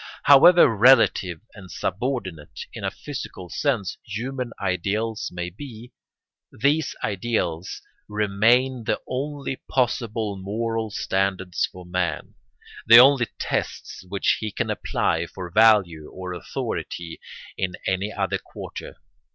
[0.23, 5.91] However relative and subordinate, in a physical sense, human ideals may be,
[6.51, 12.33] these ideals remain the only possible moral standards for man,
[12.87, 17.19] the only tests which he can apply for value or authority,
[17.55, 18.95] in any other quarter.